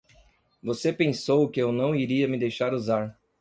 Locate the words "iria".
1.93-2.27